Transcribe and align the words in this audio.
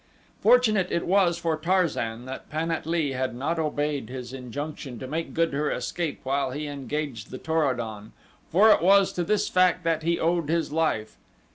Fortunate 0.41 0.91
it 0.91 1.05
was 1.05 1.37
for 1.37 1.55
Tarzan 1.55 2.25
that 2.25 2.49
Pan 2.49 2.71
at 2.71 2.87
lee 2.87 3.11
had 3.11 3.35
not 3.35 3.59
obeyed 3.59 4.09
his 4.09 4.33
injunction 4.33 4.97
to 4.97 5.05
make 5.05 5.31
good 5.35 5.53
her 5.53 5.69
escape 5.69 6.21
while 6.23 6.49
he 6.49 6.65
engaged 6.65 7.29
the 7.29 7.37
Tor 7.37 7.69
o 7.69 7.75
don, 7.75 8.11
for 8.49 8.71
it 8.71 8.81
was 8.81 9.13
to 9.13 9.23
this 9.23 9.47
fact 9.47 9.83
that 9.83 10.01
he 10.01 10.19
owed 10.19 10.49
his 10.49 10.71
life. 10.71 11.17